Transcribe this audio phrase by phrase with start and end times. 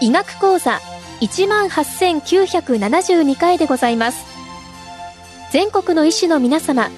[0.00, 0.80] 医学講座
[1.20, 4.26] 18,972回でございます。
[5.50, 6.90] 全国の医師の皆様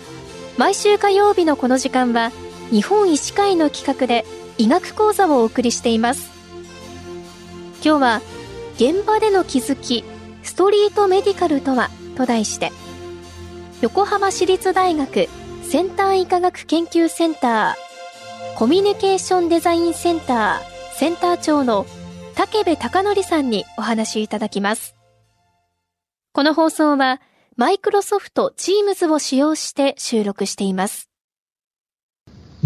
[0.56, 2.32] 毎週火曜日のこの時間は
[2.70, 4.24] 日本医師会の企画で
[4.58, 6.30] 医学講座をお送りしています
[7.84, 8.20] 今日は
[8.76, 10.04] 現場での気づき
[10.42, 12.72] ストリートメディカルとはと題して
[13.80, 15.28] 横浜市立大学
[15.62, 21.84] 先端医科学研究センターコミュニケーションデザインセンターセンター長の
[22.34, 24.94] 竹部隆則さんにお話いただきます。
[26.32, 27.20] この放送は
[27.56, 31.10] マイクロソフト Teams を使用して収録しています。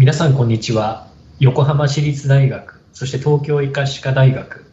[0.01, 1.05] 皆さんこんにちは。
[1.39, 4.65] 横浜市立大学、そして東京医科歯科大学、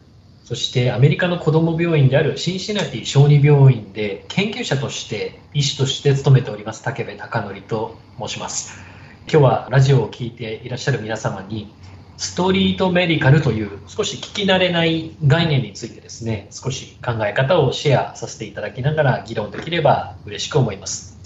[0.43, 8.79] そしてアメリカの子ども病院であるシンシナティ小児病院で研究者として医師として勤めております竹部隆則と申します。
[9.31, 11.75] 今日はラジオを聴いていらっしゃる皆様に
[12.17, 21.19] ストリートメディカルという少し聞き慣れない概念についてですね、少し考え方をシェアさせていただきながら議論できれば嬉しく思います。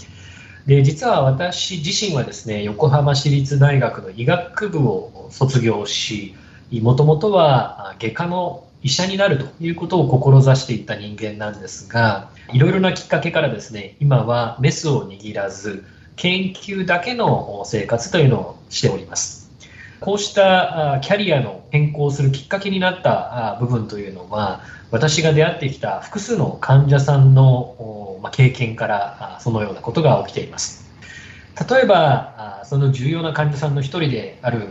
[0.65, 6.35] で、実は私自身はですね、横浜市立大学の医学部を卒業し、
[6.71, 15.83] もともとは外科の医者になるということを志していった人間なんですが、いろいろなきっかけからですね、今はメスを握らず、
[16.15, 19.42] 研究だけの生活というのをしております。
[20.03, 30.83] こうしたキャリアの変更するきっかけになった部分というのは、私が出会ってきた複数の患者さんの経験からそのようなことが起きています。
[31.69, 34.67] 例えば、その重要な患者さんの一人である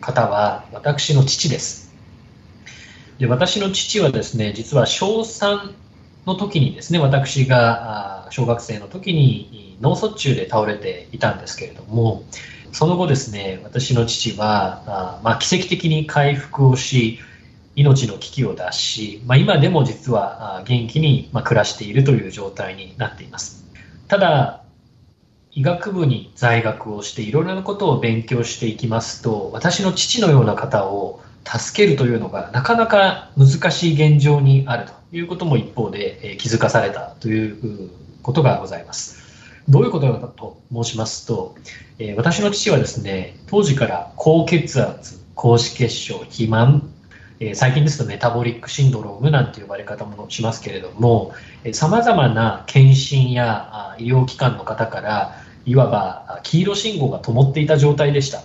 [0.00, 1.94] 方は、私の父です。
[3.20, 5.74] で私の父はですね、実は小3
[6.26, 12.24] の時にですね、私が小学生の時に脳卒中で倒れていたんですけれども、
[12.74, 17.20] その後ですね、私の父は、あまあ、奇跡的に回復をし、
[17.76, 23.64] 命の危機を脱し、まあ、今でも実は元気に暮らしているという状態になっています。
[24.08, 24.64] ただ、
[25.52, 37.90] 医学部に在学をしていろいろなことを勉強していきますと、私の父のような方を助けるというのがなかなか難しい現状にあるということも一方で気づかされたという
[38.22, 39.23] ことがございます。
[39.68, 41.54] どういうことかと申しますと、
[41.98, 46.90] えー、私の父はですね、当時から高血圧、高脂血症、肥満、
[47.40, 51.32] えー、最近ですとメタボリックシンドロームなんて呼ばれ方もしますけれども、
[51.72, 55.36] さまざまな検診や医療機関の方から、
[55.66, 58.42] いわば黄色信号が灯っていた状態でした。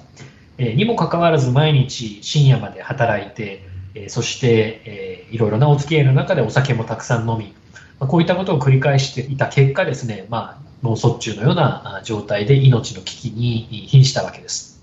[0.59, 3.63] えー、にもかかわらず毎日深夜まで働いて、
[3.95, 7.53] えー、そして、えー、いろいろなお付き合いの中でお酒もたくさん飲み、
[7.99, 14.81] ま、こういったことを繰り返していた結果ですね、まあ、脳卒中のような状態で命の危機に瀕したわけです。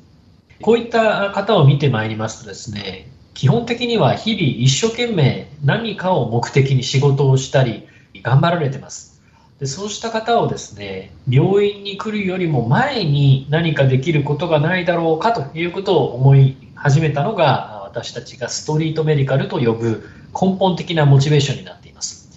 [0.62, 7.87] こういった方を見てまいりますとですね、基本的には日々一生懸命何かを目的に仕事をしたり
[8.23, 9.21] 頑張られてます。
[9.61, 20.09] でそうした方をですね、病院に来るよりも前に何かできることがないだろうかということを思い始めたのが私たちがストリートメディカルと呼ぶ
[20.39, 22.28] 根本的なモチベーションになっています。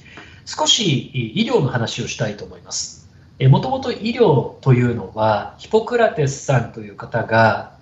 [0.45, 2.98] 少し医療の話をしたいと思います。
[3.47, 7.77] もともと医療というのは、ヒポクラテスさんという方が、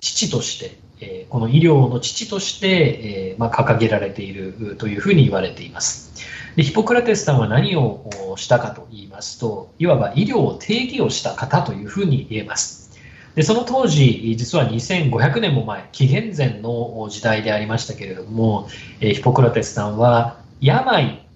[0.00, 6.24] 父として、えこの医療の父として、えま、掲げられているというふうに言われています。
[6.56, 12.98] でヒポクラテスさんは何をしたかと言いますと、いわば医療を定義をした方というふうに言えます。
[13.34, 18.68] でその当時、実は2500年も前、紀元前の時代でありましたけれども、
[19.00, 21.26] えヒポクラテスさんは病、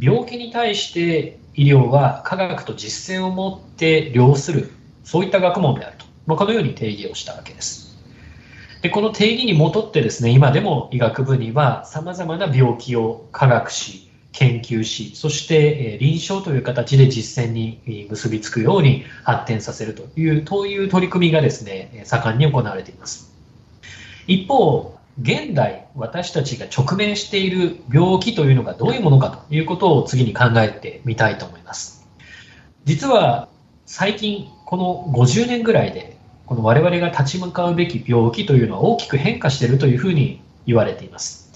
[0.00, 4.70] 病気に対して医療は科学と実践をもって量する、
[5.04, 7.98] そういった学問であると、まあ、このように定義をしたわけです。
[8.80, 23.32] で、この定義にもとってですね、今でも医学部には様々な病気を科学し、研究し、そして臨床という形で実践に結びつくように発展させるという、そういう取り組みがですね、盛んに行われています。
[24.26, 32.06] 一方、現代私たちが直面している病気というのがどういうものかということを次に考えてみたいと思います。
[32.84, 33.48] 実は
[33.84, 36.16] 最近この50年ぐらいで
[36.46, 41.52] この我々が立ち向かうべき病気というのは大きく変化しているというふうに言われています。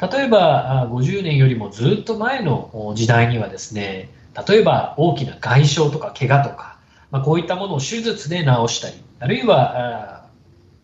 [0.00, 4.08] 例えば50年よりもずっと前の時代にはですね、
[4.48, 6.78] 例えば大きな外傷とか怪我とか、
[7.10, 10.13] まあ、こういったものを手術で治したり、あるいは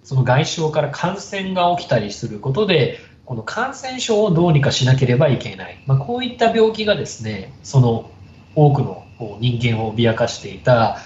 [0.03, 5.83] その外傷から感染が起きたりすることで、この感染症をどうにかしなければいけない。
[5.87, 8.11] まあ、こういった病気がですね、その
[8.55, 9.05] 多くの
[9.39, 10.99] 人間を脅かしていた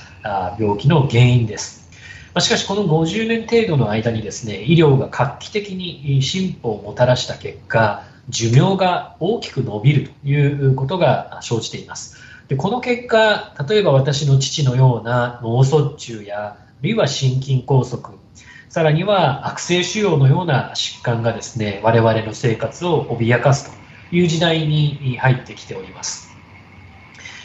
[0.59, 1.85] 病気の原因です。
[2.35, 12.17] ましかしこの50年程度の間にですね、医療が画期的に進歩をもたらした結果、寿命が大きく伸びるということが生じています。
[12.49, 18.01] でこの結果、例えば私の父のような脳卒中や、あるいは心筋梗塞、
[18.75, 26.37] さらには悪性腫瘍のような疾患がですね、我々の生活を脅かすという時代に入ってきております。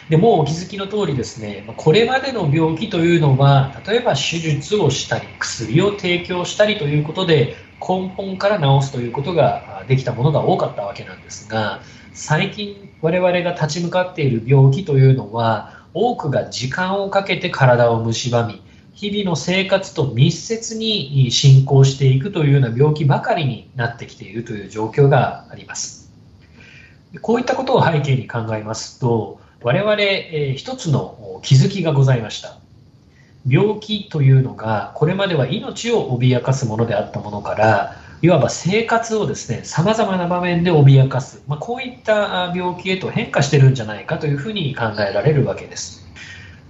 [0.10, 18.64] でもうお気づきの通りですね、これまでの病気というのは、例えば手術をしたり、薬を提供したりということで、根本から治すということができたものが多かったわけなんですが、最近我々が立ち向かっている病気というのは、多くが時間をかけて体を蝕み、
[19.00, 26.12] 日々の生活と密接に進行していくというような病気ばかりになってきているという状況があります。
[27.22, 32.57] こういったことを背景に考えますと、我々、えー、一つの気づきがございました。
[33.48, 46.06] 病気というのが、これまでは命を脅かすものであったものから、いわば生活をですね、様々な場面で脅かす、まあ、こういった病気へと変化してるんじゃないかというふうに考えられるわけです。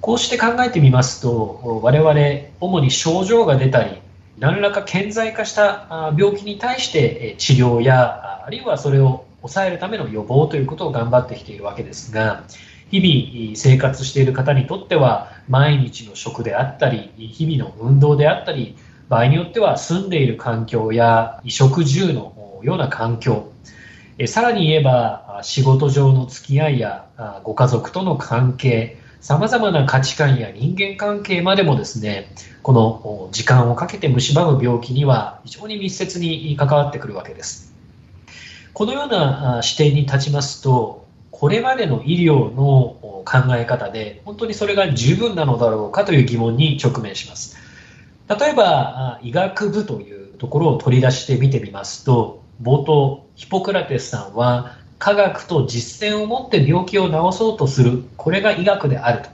[0.01, 2.13] こうして考えてみますと、我々、
[2.59, 4.01] 主に症状が出たり、
[4.37, 12.43] 何らか顕在化した病気に対して治療や、あるいはそれを抑えるための予防ということを頑張ってきているわけですが、
[12.91, 18.75] 日々生活している方にとっては毎日の食であったり日々の運動であったり
[19.09, 23.51] 場合によっては住んでいる環境や衣食住のような環境
[24.25, 27.05] さらに言えば仕事上の付き合いや
[27.43, 32.31] ご家族との関係様々な価値観や人間関係までもですね
[32.63, 37.73] この時間をかけて蝕む病気には非常に密接に関わってくるわけです
[38.73, 47.57] このような視点に立ちますとこれまでの医療の考え方で本当にそれが十分なのだろうかという疑問に直面します。
[48.27, 59.29] 例えば医学部というところを取り出して見てみますと冒頭ヒポクラテスさんは科学と実践をもって病気を治そうとするこれが医学であると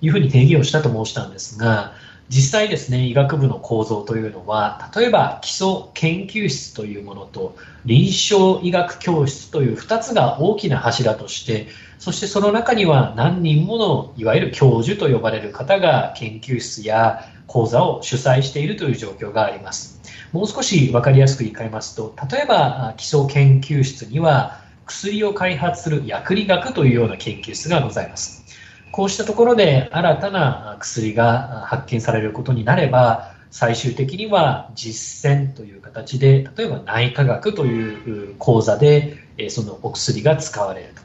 [0.00, 1.94] いうふうに定義をしたと申したんですが
[2.28, 20.00] 実際ですね、医学部の構造というのは、例えば基礎研究室というものと臨床医学教室という2つが大きな柱として、そしてその中には何人ものいわゆる教授と呼ばれる方が研究室や講座を主催しているという状況があります。
[20.32, 28.44] もう少し分かりやすく言い換えますと、例えば基礎研究室には薬を開発する薬理学というような研究室がございます。
[28.92, 39.18] こうしたところで新たな薬が発見されることになれば、最終的には実践という形で、例えば内科学という講座で、
[39.50, 41.02] そのお薬が使われると。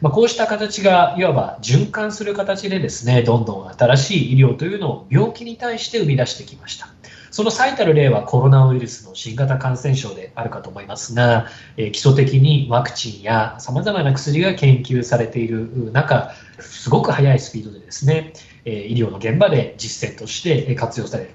[0.00, 6.88] まあ、こうした形がいわば循環する形でですね、どんどん新しい医療というのを病気に対して生み出してきました。
[7.32, 11.46] その最たる例はコロナウイルスの新型感染症であるかと思いますが、
[11.78, 16.30] え基礎的にワクチンや様々な薬が研究されている中、
[16.60, 18.34] すごく速いスピードでですね、
[18.66, 21.30] え医療の現場で実践として活用される。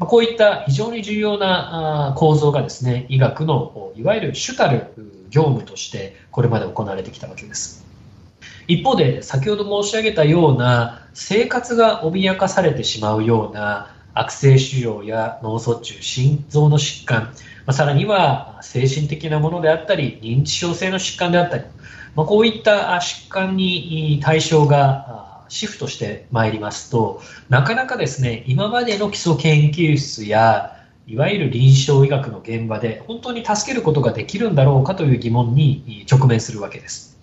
[0.00, 4.88] まこういった非常に重要な構造がですね、医学のいわゆる主たる
[5.30, 7.86] 業務としてこれまで行われてきたわけです。
[8.66, 17.32] 一方で、先ほど申し上げたような生活が脅かされてしまうような悪性腫瘍や脳卒中、心臓の疾患、
[17.66, 21.64] ま、さらには精神的なものであったり、認知症性の疾患であったり、
[22.16, 30.74] ま、こういった疾患に対象がシフトしてまいりますと、なかなかですね、今までの基礎研究室や、
[31.06, 37.17] いわゆる臨床医学の現場で本当に助けることができるんだろうかという疑問に直面するわけです。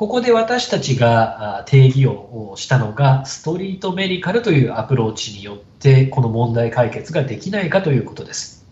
[0.00, 8.64] ここで私たちが定義をしたのが、ストリートメディカルというアプローチによって、この問題解決ができないかということです。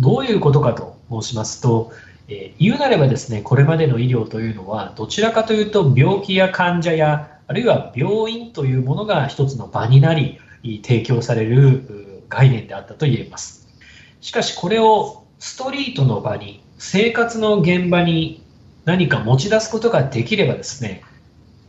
[0.00, 1.92] どういうことかと申しますと、
[2.26, 10.40] えー、言うなればですね、これまでの医療というのは、どちらかというと病気や患者や、あるいは病院というものが一つの場になり、
[10.82, 13.68] 提供される概念であったと言えます。
[14.20, 18.44] しかしこれをストリートの場に、生活の現場に
[18.86, 21.02] 何か持ち出すことができればですね、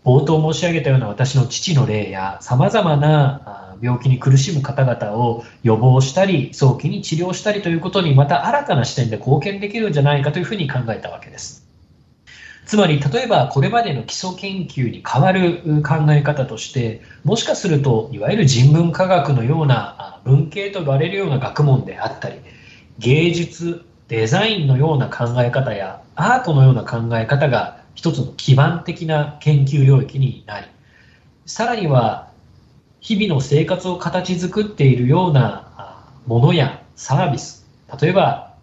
[0.06, 11.68] 冒頭申し上げたような私の父の例や様々な病気に苦しむ方々を予防したり、早期に治療したりということにまた新たな視点で貢献できるんじゃないかというふうに考えたわけです。
[12.68, 22.42] つまり例えばこれまでの基礎研究に代わる考え方としてもしかするといわゆる人文科学のような文系と呼ばれるような学問であったり
[23.00, 30.68] 芸術デザインのような考え方やアートのような考え方が一つの基盤的な研究領域になり
[31.46, 32.32] さらには
[33.00, 37.66] 日々の生活を形作っているようなものやサービス
[38.02, 38.56] 例えば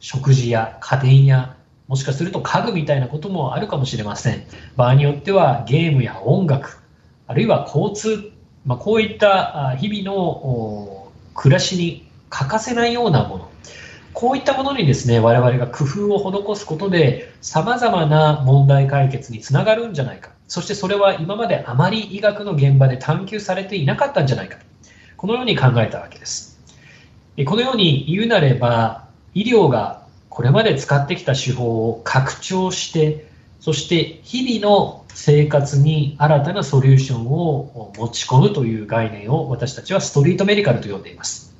[0.00, 1.56] 食事や家電や
[1.92, 4.46] もしかすると家具みたいなこともあるかもしれません。
[4.76, 6.78] 場合によってはゲームや音楽、
[7.26, 8.32] あるいは交通、
[8.64, 13.51] まあ、こういった日々の暮らしに欠かせないようなもの、
[14.12, 20.30] こういったものにですね、我々が工夫を施すことで、様々な問題解決につながるんじゃないか。
[20.48, 24.58] そしてそれは今まであまり医学の現場で探求されていなかったんじゃないか。
[25.16, 26.60] このように考えたわけです。
[27.46, 33.26] このように言うなれば、医療がこれまで使ってきた手法を拡張して
[33.60, 41.54] そして日々の生活に新たなソリューションを持ち込むという概念を私たちはストリートメディカルと呼んでいます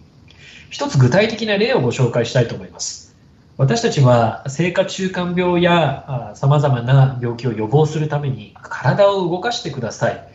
[0.73, 3.15] 一つ具体的な例をご紹介したいと思います
[3.59, 10.29] 私たちは生活習慣病やさまざまな病気を予防するために体を動かしてください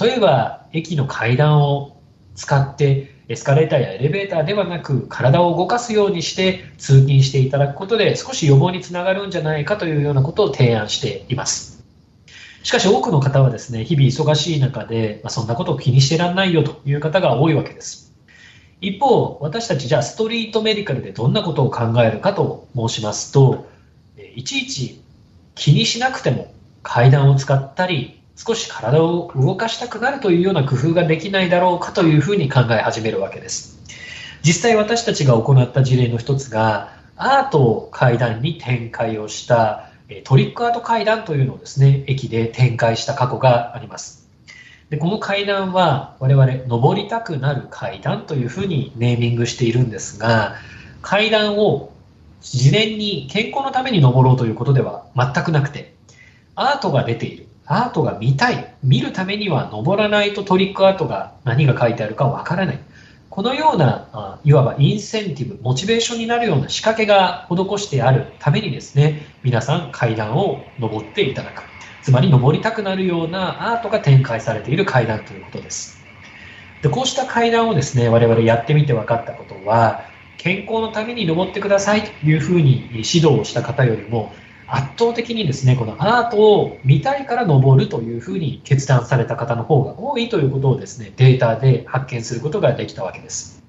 [0.00, 2.00] 例えば駅の階段を
[2.34, 11.84] 使ってエスカレーターやエレベーターではなく体を動かすようにして通勤していただくことで少し予防につながるんじゃないかというようなことを提案しています。
[12.62, 18.13] しかし多くの方はですね、日々忙しい中で、まあ、そんなことを気にしてらんないよという方が多いわけです。
[18.84, 23.66] 一方、私たちじゃあストリートメディカルでどんなことを考えるかと申しますと、
[24.34, 25.02] いちいち
[25.54, 33.80] 気にしなくても階段を使ったり少し体を動かしたくなるというような工夫ができないだろうかというふうに考え始めるわけです。
[34.42, 39.88] 実際私たちが行った事例の一つが、アートを階段に展開をした
[40.24, 44.23] トリックアート階段というのをですね、駅で展開した過去があります。
[44.94, 50.54] でこの階段は我々登りたくなる階段というふうにネーミングしているんですが、
[51.02, 51.92] 階段を
[52.40, 55.96] 事前に健康のために登ろうということでは全くなくて、
[56.54, 57.48] アートが出ている。
[57.66, 62.78] アートが見たい、見るためには登らないとトリックアートが何が書いてあるかわからない。
[63.30, 71.73] このような、いわばインセンティブ、モチベーションになるような仕掛けが施してあるためにですね、皆さん階段を登っていただく。
[72.04, 76.04] つまり登りたくなるようなアートが展開されている階段ということです。
[76.82, 80.04] でこうした階段をですね、我々やってみて分かったことは、
[80.36, 84.34] 健康のために登ってくださいというふうに指導をした方よりも、
[84.66, 93.63] 圧倒的にですね、このアートを見たいから登るというふうに決断された方の方が多いということをですね、データで発見することができたわけです。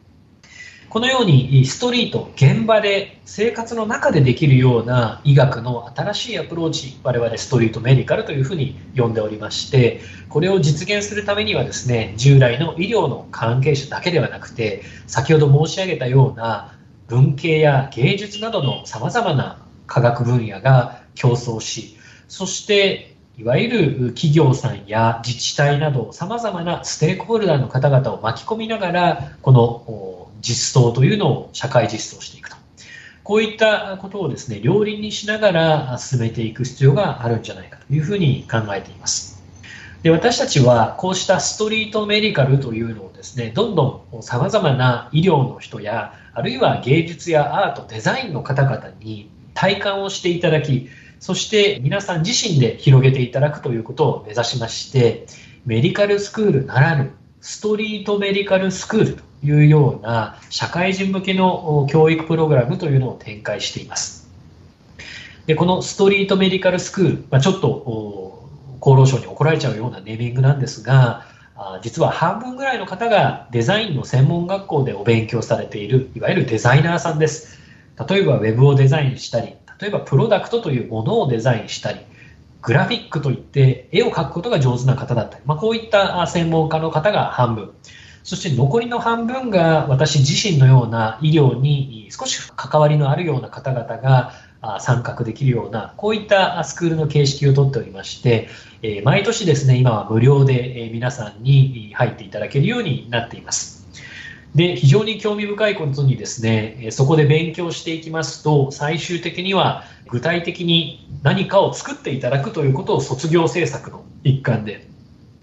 [0.95, 9.99] このようにストリート、現場で生活の中でできるような医学の新しいアプローチ、我々ストリートメディカルというふうに呼んでおりまして、
[10.29, 21.97] これを実現するためにはですね、従来の医療の関係者だけではなくて、先ほど申し上げたような文系や芸術などの様々な科学分野が競争し、
[22.29, 32.55] そしていわゆる企業さんや自治体など様々なステークホルダーの方々を巻き込みながら、この実装というのを社会実装していくと。
[33.23, 39.43] こういったことをですね、両輪にしながら進めていく必要があるんじゃないかというふうに考えています。
[40.03, 55.25] で私たちはこうしたストリートメディカルというのをですね、どんどん様々な医療の人や、あるいは芸術やアート、デザインの方々に体感をしていただき、そして皆さん自身で広げていただくということを目指しまして、
[55.65, 57.11] メディカルスクールならぬ
[57.41, 64.27] ストリートメディカルスクールというような社会人向けの教育プログラムというのを展開しています。
[65.45, 68.49] で、このストリートメディカルスクール、まあ、ちょっと
[68.81, 71.25] 厚労省に怒られちゃうようなネーミングなんですが、
[71.81, 77.59] 実は半分ぐらいの方がデザインの専門学校でお勉強されている、いわゆるデザイナーさんです。
[78.09, 81.99] 例えばウェブをデザインしたり、例えばプロダクトというものをデザインしたり、
[82.61, 87.71] グラフィックといって絵を描くことが上手な方だったり、まあ、こういった専門家の方が半分。
[88.25, 94.33] そして残りの半分が私自身のような医療に少し関わりのあるような方々が
[94.79, 98.49] 参画できるような、こういったスクールの形式をとっておりまして、
[99.03, 103.85] 毎年ですね、今は無料で皆さんに入っていただけるようになっています。
[104.55, 114.87] で、非常に興味深いことにですね、そこで勉強していきますと、最終的には具体的に何かを作っていただくということを卒業制作の一環で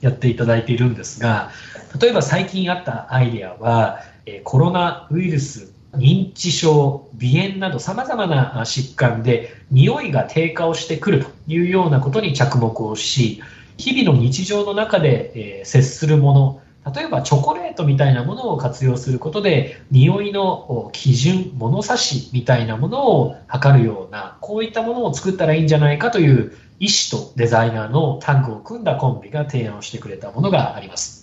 [0.01, 1.53] やっていただいているんですが、
[2.01, 4.01] 例えば最近あったアイデアは、
[4.45, 13.43] コロナウイルス認知症、鼻炎など様々な疾患で匂いが低下をしてくるというようなことに着目をし、
[13.77, 31.22] 日々の日常の中で、え接するもの、例えばチョコレートみたいなものを活用することで、匂いの基準、物差しみたいなものを測るような、こういったものを作ったらいいんじゃないかという医師とデザイナーのタッグを組んだコンビが提案をしてくれたものがあります。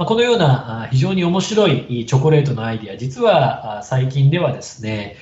[0.00, 5.16] まこのような非常に面白いチョコレートのアイディア、実は最近ではですね、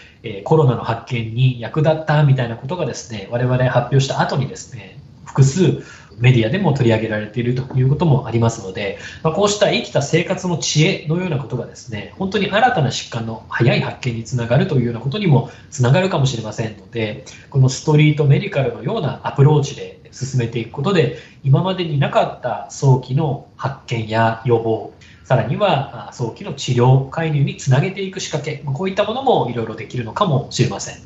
[0.45, 5.83] コロナの発見に役立ったみたいなことがですね、我々発表した後にですね、複数
[6.19, 24.93] メディアでも取り上げられているということもありますので、まあ、こうした生きた生活の知恵のようなことがですね、本当に新たな疾患の早い発見につながるというようなことにもつながるかもしれませんので、このストリートメディカルのようなアプローチで進めていくことで、今までになかった早期の発見や予防、
[25.25, 30.97] さらには早期の治療介入につなげていく仕掛け、こういったものもいろいろできるのかもしれません。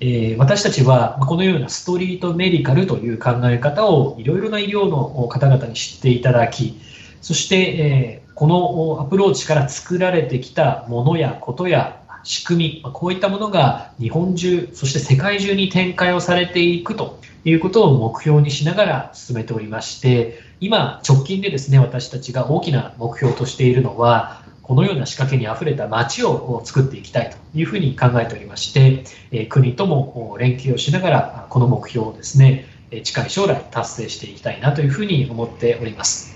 [0.00, 6.78] えー、私たちはこのようなストリートメディカルという考え方をいろいろな医療の方々に知っていただき、
[7.22, 32.66] そして、えー、このアプローチから作られてきたものやことや仕組み、こういったものが日本中、そして世界中に展開をされていくということを目標にしながら進めておりまして、今、直近でですね、私たちが大きな目標としているのは、このような仕掛けにあふれた街を作っていきたいというふうに考えておりまして、え国とも連携をしながら、この目標をですね、
[33.04, 36.35] 近い将来達成していきたいなというふうに思っております。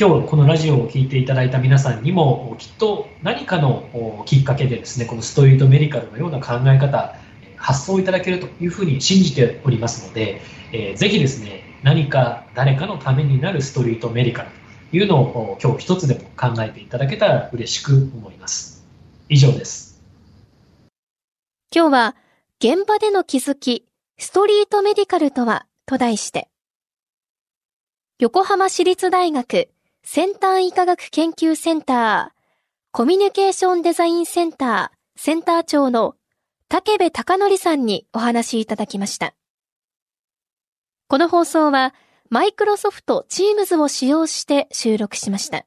[0.00, 7.14] 今日このラジオを聴いていただいた皆さんにもきっと何かのきっかけでですねこのストリートメディカルのような考え方
[7.58, 10.40] 発想いただけるというふうに信じておりますので、
[10.72, 14.48] えー、ぜひですね何か誰かのためになるストリートメディカル
[14.90, 18.82] というのを今日一つでも考えていただけたら嬉しく思います。
[19.28, 20.02] 以上です。
[21.76, 22.16] 今日は
[22.58, 23.84] 現場での気づき、
[24.18, 26.48] ストリートメディカルとはと題して、
[28.18, 29.68] 横浜市立大学
[30.02, 32.40] 先端医科学研究センター
[32.90, 36.16] コミュニケーションデザインセンターセンター長の
[36.68, 39.34] 竹部隆則さんにお話いただきました。
[41.08, 41.94] この放送は
[42.30, 45.66] マイクロソフト Teams を使用して収録しました。